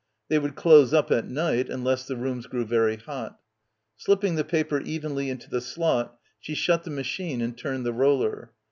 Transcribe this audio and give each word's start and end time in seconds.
They 0.29 0.39
would 0.39 0.55
close 0.55 0.95
up 0.95 1.11
at 1.11 1.29
night 1.29 1.69
unless 1.69 2.07
the 2.07 2.15
rooms 2.15 2.47
grew 2.47 2.65
very 2.65 2.95
hot. 2.95 3.39
Slipping 3.97 4.33
the 4.33 4.43
paper 4.43 4.79
evenly 4.79 5.29
into 5.29 5.47
the 5.47 5.61
slot 5.61 6.17
she 6.39 6.55
shut 6.55 6.85
the 6.85 6.89
machine 6.89 7.39
and 7.39 7.55
turned 7.55 7.85
the 7.85 7.93
roller. 7.93 8.51